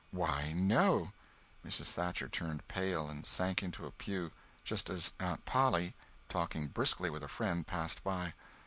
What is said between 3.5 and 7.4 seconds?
into a pew, just as Aunt Polly, talking briskly with a